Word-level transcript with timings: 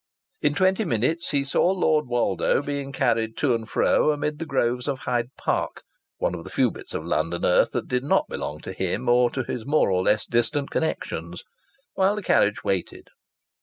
In 0.41 0.55
twenty 0.55 0.83
minutes 0.83 1.29
he 1.29 1.43
saw 1.43 1.69
Lord 1.69 2.07
Woldo 2.07 2.63
being 2.65 2.91
carried 2.91 3.37
to 3.37 3.53
and 3.53 3.69
fro 3.69 4.09
amid 4.09 4.39
the 4.39 4.47
groves 4.47 4.87
of 4.87 4.97
Hyde 4.97 5.29
Park 5.37 5.83
(one 6.17 6.33
of 6.33 6.43
the 6.43 6.49
few 6.49 6.71
bits 6.71 6.95
of 6.95 7.05
London 7.05 7.45
earth 7.45 7.69
that 7.73 7.87
did 7.87 8.03
not 8.03 8.27
belong 8.27 8.61
to 8.61 8.73
him 8.73 9.07
or 9.07 9.29
to 9.29 9.43
his 9.43 9.63
more 9.63 9.91
or 9.91 10.01
less 10.01 10.25
distant 10.25 10.71
connections) 10.71 11.43
while 11.93 12.15
the 12.15 12.23
carriage 12.23 12.63
waited. 12.63 13.09